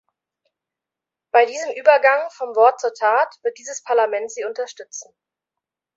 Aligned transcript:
Bei 1.31 1.45
diesem 1.45 1.73
Übergang 1.75 2.27
vom 2.31 2.55
Wort 2.55 2.79
zur 2.81 2.91
Tat 2.91 3.37
wird 3.43 3.59
dieses 3.59 3.83
Parlament 3.83 4.31
Sie 4.31 4.45
unterstützen. 4.45 5.13